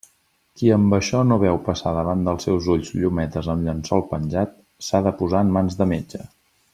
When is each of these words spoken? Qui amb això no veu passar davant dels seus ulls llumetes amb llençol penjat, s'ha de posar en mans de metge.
Qui 0.59 0.69
amb 0.75 0.95
això 0.97 1.19
no 1.31 1.35
veu 1.43 1.59
passar 1.67 1.91
davant 1.97 2.23
dels 2.29 2.47
seus 2.49 2.69
ulls 2.77 2.89
llumetes 3.03 3.51
amb 3.55 3.69
llençol 3.69 4.03
penjat, 4.15 4.57
s'ha 4.87 5.03
de 5.09 5.17
posar 5.21 5.43
en 5.47 5.57
mans 5.59 5.79
de 5.83 5.89
metge. 5.97 6.25